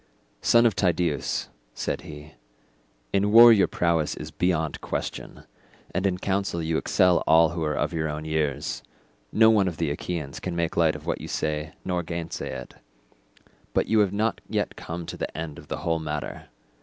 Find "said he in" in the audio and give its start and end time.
1.75-3.31